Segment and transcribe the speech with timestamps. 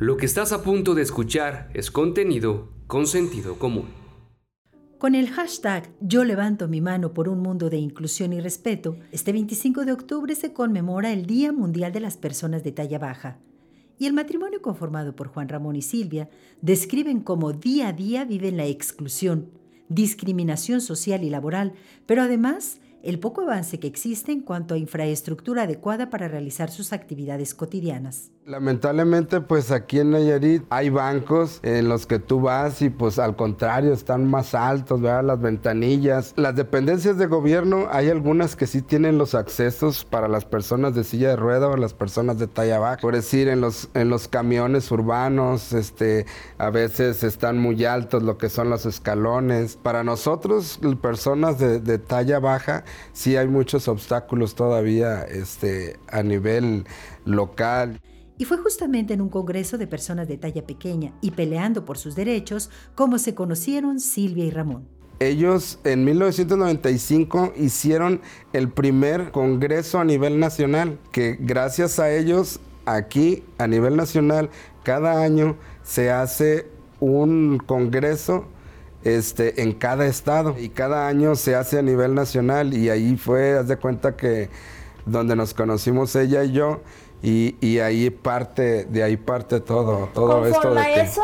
[0.00, 3.90] Lo que estás a punto de escuchar es contenido con sentido común.
[4.96, 9.30] Con el hashtag Yo levanto mi mano por un mundo de inclusión y respeto, este
[9.32, 13.40] 25 de octubre se conmemora el Día Mundial de las Personas de Talla Baja.
[13.98, 16.30] Y el matrimonio conformado por Juan Ramón y Silvia
[16.62, 19.50] describen cómo día a día viven la exclusión,
[19.90, 21.74] discriminación social y laboral,
[22.06, 26.94] pero además el poco avance que existe en cuanto a infraestructura adecuada para realizar sus
[26.94, 28.30] actividades cotidianas.
[28.50, 33.36] Lamentablemente, pues aquí en Nayarit hay bancos en los que tú vas y pues al
[33.36, 35.22] contrario están más altos, ¿verdad?
[35.22, 36.32] Las ventanillas.
[36.34, 41.04] Las dependencias de gobierno, hay algunas que sí tienen los accesos para las personas de
[41.04, 42.96] silla de rueda o las personas de talla baja.
[43.00, 46.26] Por decir, en los, en los camiones urbanos, este,
[46.58, 49.76] a veces están muy altos lo que son los escalones.
[49.76, 56.84] Para nosotros, personas de, de talla baja, sí hay muchos obstáculos todavía este, a nivel
[57.24, 58.00] local.
[58.40, 62.14] Y fue justamente en un congreso de personas de talla pequeña y peleando por sus
[62.14, 64.88] derechos como se conocieron Silvia y Ramón.
[65.18, 68.22] Ellos en 1995 hicieron
[68.54, 74.48] el primer congreso a nivel nacional, que gracias a ellos aquí a nivel nacional
[74.84, 76.66] cada año se hace
[76.98, 78.46] un congreso
[79.04, 83.58] este, en cada estado y cada año se hace a nivel nacional y ahí fue,
[83.58, 84.48] haz de cuenta que
[85.04, 86.80] donde nos conocimos ella y yo
[87.22, 91.00] y, ahí parte, de ahí parte todo, todo esto de que...
[91.00, 91.22] eso,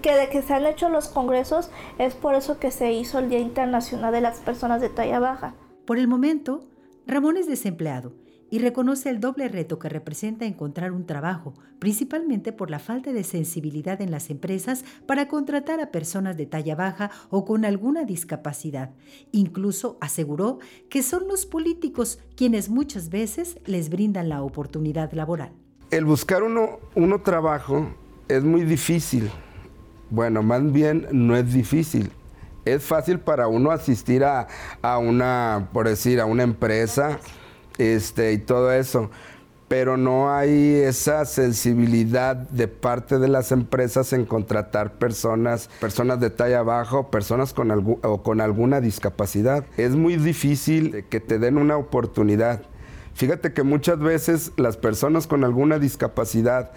[0.00, 3.28] que de que se han hecho los congresos, es por eso que se hizo el
[3.28, 5.54] Día Internacional de las Personas de Talla Baja.
[5.84, 6.64] Por el momento,
[7.06, 8.12] Ramón es desempleado
[8.54, 13.24] y reconoce el doble reto que representa encontrar un trabajo, principalmente por la falta de
[13.24, 18.92] sensibilidad en las empresas para contratar a personas de talla baja o con alguna discapacidad.
[19.32, 25.50] Incluso aseguró que son los políticos quienes muchas veces les brindan la oportunidad laboral.
[25.90, 27.88] El buscar uno, uno trabajo
[28.28, 29.32] es muy difícil.
[30.10, 32.08] Bueno, más bien no es difícil
[32.64, 34.46] es fácil para uno asistir a,
[34.80, 37.18] a, una, por decir, a una empresa
[37.78, 39.10] este, y todo eso.
[39.68, 46.30] Pero no hay esa sensibilidad de parte de las empresas en contratar personas, personas de
[46.30, 49.64] talla baja personas con, o con alguna discapacidad.
[49.76, 52.62] Es muy difícil que te den una oportunidad.
[53.14, 56.72] Fíjate que muchas veces las personas con alguna discapacidad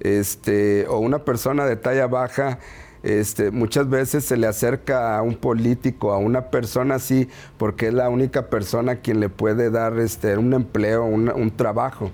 [0.00, 2.58] este, o una persona de talla baja
[3.02, 7.94] este, muchas veces se le acerca a un político, a una persona así, porque es
[7.94, 12.10] la única persona quien le puede dar este, un empleo, un, trabajo.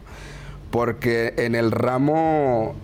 [0.71, 2.75] Porque en el ramo,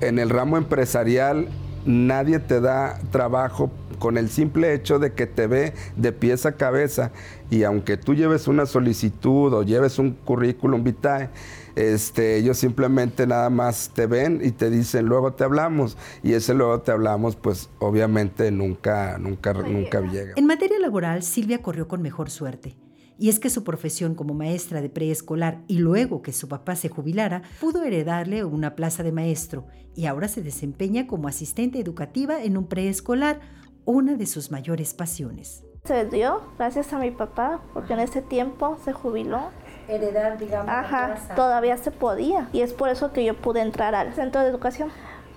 [0.00, 1.48] en el ramo empresarial
[1.86, 6.56] nadie te da trabajo con el simple hecho de que te ve de pies a
[6.56, 7.12] cabeza
[7.50, 11.30] y aunque tú lleves una solicitud o lleves un currículum vitae,
[11.76, 15.96] este, ellos simplemente nada más te ven y te dicen, luego te hablamos.
[16.22, 20.34] Y ese luego te hablamos, pues obviamente nunca, nunca, nunca llega.
[20.36, 22.76] En materia laboral, Silvia corrió con mejor suerte.
[23.18, 26.88] Y es que su profesión como maestra de preescolar y luego que su papá se
[26.88, 32.56] jubilara, pudo heredarle una plaza de maestro y ahora se desempeña como asistente educativa en
[32.56, 33.40] un preescolar,
[33.84, 35.64] una de sus mayores pasiones.
[35.84, 39.50] Se dio gracias a mi papá porque en ese tiempo se jubiló
[39.88, 42.48] heredar, digamos, Ajá, todavía se podía.
[42.52, 44.90] Y es por eso que yo pude entrar al centro de educación.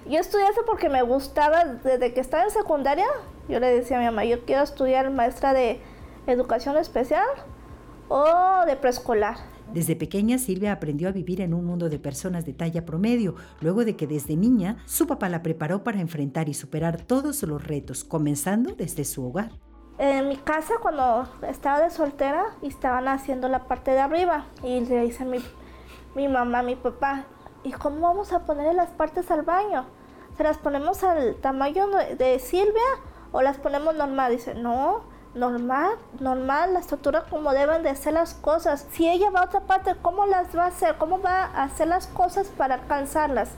[0.06, 3.06] Yo estudié eso porque me gustaba, desde que estaba en secundaria,
[3.48, 5.80] yo le decía a mi mamá, yo quiero estudiar maestra de
[6.28, 7.26] educación especial
[8.10, 9.38] o de preescolar.
[9.74, 13.84] Desde pequeña Silvia aprendió a vivir en un mundo de personas de talla promedio, luego
[13.86, 18.04] de que desde niña su papá la preparó para enfrentar y superar todos los retos,
[18.04, 19.52] comenzando desde su hogar.
[19.98, 24.46] En mi casa, cuando estaba de soltera, estaban haciendo la parte de arriba.
[24.64, 25.40] Y le dice mi,
[26.16, 27.26] mi mamá, mi papá,
[27.64, 29.86] ¿y cómo vamos a ponerle las partes al baño?
[30.38, 32.82] ¿Se las ponemos al tamaño de Silvia
[33.32, 34.32] o las ponemos normal?
[34.32, 35.02] Dice, no,
[35.36, 38.88] normal, normal, la estructura como deben de ser las cosas.
[38.92, 40.96] Si ella va a otra parte, ¿cómo las va a hacer?
[40.98, 43.50] ¿Cómo va a hacer las cosas para alcanzarlas?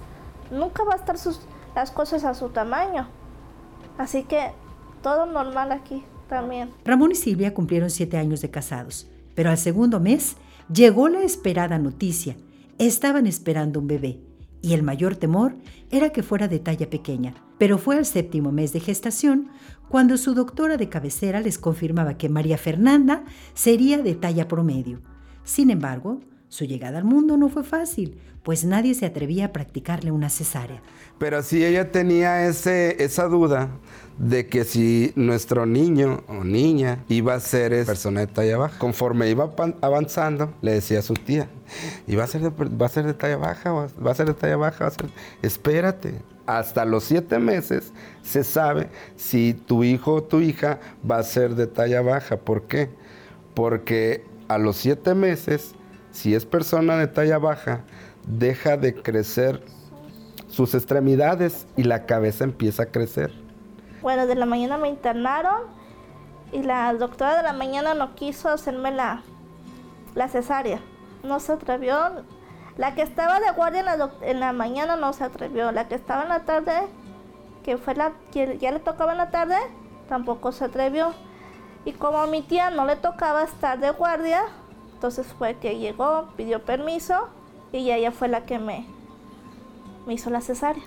[0.52, 1.42] Nunca va a estar sus,
[1.76, 3.08] las cosas a su tamaño.
[3.98, 4.52] Así que
[5.02, 6.72] todo normal aquí también.
[6.84, 10.38] Ramón y Silvia cumplieron siete años de casados, pero al segundo mes
[10.72, 12.36] llegó la esperada noticia.
[12.78, 14.20] Estaban esperando un bebé
[14.66, 15.56] y el mayor temor
[15.92, 17.36] era que fuera de talla pequeña.
[17.60, 19.50] Pero fue al séptimo mes de gestación
[19.90, 23.24] cuando su doctora de cabecera les confirmaba que María Fernanda
[23.54, 25.02] sería de talla promedio.
[25.44, 26.20] Sin embargo,
[26.50, 30.82] su llegada al mundo no fue fácil, pues nadie se atrevía a practicarle una cesárea.
[31.18, 33.70] Pero sí ella tenía ese, esa duda
[34.18, 38.78] de que si nuestro niño o niña iba a ser persona de talla baja.
[38.80, 41.50] Conforme iba avanzando, le decía a su tía,
[42.08, 43.72] ¿y va a ser de, va a ser de talla baja?
[43.72, 44.92] ¿Va a ser de talla baja?
[45.42, 51.24] espérate, hasta los siete meses se sabe si tu hijo o tu hija va a
[51.24, 52.38] ser de talla baja.
[52.38, 52.90] ¿Por qué?
[53.54, 55.74] Porque a los siete meses,
[56.16, 57.82] si es persona de talla baja,
[58.26, 59.62] deja de crecer
[60.48, 63.34] sus extremidades y la cabeza empieza a crecer.
[64.02, 65.64] Bueno, de la mañana me internaron
[66.54, 69.24] y la doctora de la mañana no quiso hacerme la,
[70.16, 70.80] la cesárea.
[71.24, 71.98] No se atrevió,
[72.78, 73.84] la que estaba de guardia
[74.22, 75.74] en la, mañana no se atrevió.
[75.74, 76.88] La que estaba en la tarde,
[77.66, 79.58] que fue la que ya le tocaba en la tarde,
[80.08, 81.14] tampoco se atrevió.
[81.84, 84.44] Y como a mi tía no le tocaba estar de guardia,
[84.96, 87.28] entonces fue que llegó, pidió permiso
[87.72, 88.86] y ella fue la que me,
[90.08, 90.84] me hizo la cesárea.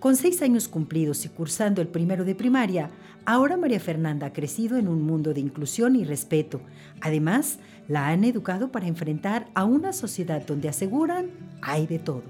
[0.00, 2.90] Con seis años cumplidos y cursando el primero de primaria,
[3.26, 6.60] ahora María Fernanda ha crecido en un mundo de inclusión y respeto.
[7.00, 11.30] Además, la han educado para enfrentar a una sociedad donde aseguran
[11.60, 12.22] hay de todo.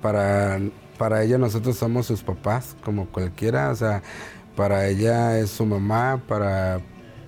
[0.00, 0.60] Para,
[0.98, 4.02] para ella nosotros somos sus papás, como cualquiera, o sea,
[4.56, 6.80] para ella es su mamá, para,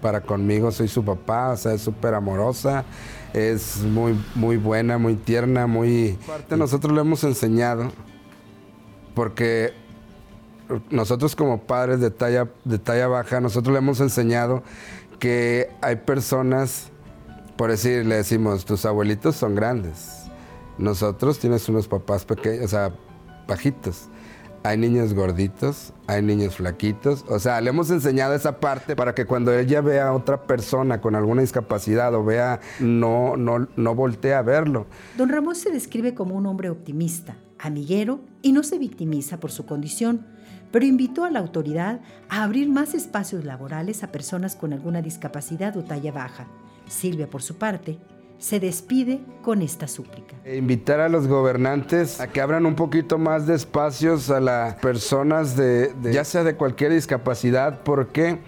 [0.04, 2.84] para conmigo soy su papá, o sea, es súper amorosa,
[3.32, 6.18] es muy, muy buena, muy tierna, muy...
[6.24, 7.90] Aparte nosotros le hemos enseñado
[9.14, 9.72] porque
[10.90, 14.62] nosotros como padres de talla, de talla baja, nosotros le hemos enseñado
[15.18, 16.90] que hay personas,
[17.56, 20.26] por decir, le decimos, tus abuelitos son grandes.
[20.76, 22.94] Nosotros tienes unos papás pequeños, o sea,
[23.48, 24.10] bajitos.
[24.66, 27.22] Hay niños gorditos, hay niños flaquitos.
[27.28, 31.02] O sea, le hemos enseñado esa parte para que cuando ella vea a otra persona
[31.02, 34.86] con alguna discapacidad o vea, no, no, no voltee a verlo.
[35.18, 39.66] Don Ramón se describe como un hombre optimista, amiguero y no se victimiza por su
[39.66, 40.26] condición,
[40.72, 42.00] pero invitó a la autoridad
[42.30, 46.46] a abrir más espacios laborales a personas con alguna discapacidad o talla baja.
[46.88, 47.98] Silvia, por su parte,
[48.38, 50.36] se despide con esta súplica.
[50.44, 54.74] E invitar a los gobernantes a que abran un poquito más de espacios a las
[54.76, 57.82] personas de, ya sea de cualquier discapacidad.
[57.82, 58.38] ¿Por qué?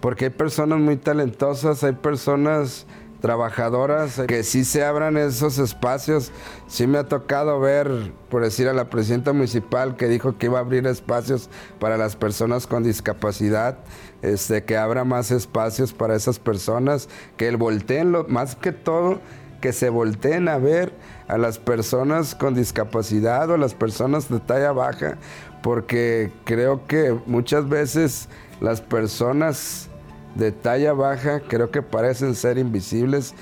[0.00, 2.86] Porque hay personas muy talentosas, hay personas
[3.20, 6.32] trabajadoras, que sí se abran esos espacios.
[6.66, 10.58] Sí me ha tocado ver, por decir a la presidenta municipal que dijo que iba
[10.58, 11.48] a abrir espacios
[11.78, 13.78] para las personas con discapacidad,
[14.22, 19.20] este, que abra más espacios para esas personas, que el volteen, lo, más que todo,
[19.60, 20.92] que se volteen a ver
[21.28, 25.16] a las personas con discapacidad o a las personas de talla baja,
[25.62, 28.28] porque creo que muchas veces
[28.60, 29.88] las personas
[30.36, 33.34] de talla baja creo que parecen ser invisibles.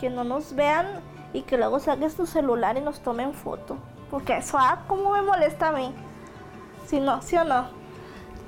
[0.00, 0.86] Que no nos vean
[1.32, 3.76] y que luego saques tu celular y nos tomen foto.
[4.10, 5.94] Porque eso, ah, cómo me molesta a mí.
[6.86, 7.66] Si no, ¿sí o no?